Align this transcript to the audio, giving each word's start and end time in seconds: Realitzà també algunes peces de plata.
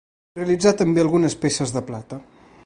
Realitzà 0.39 0.71
també 0.79 1.03
algunes 1.03 1.37
peces 1.45 1.75
de 1.77 1.85
plata. 1.91 2.23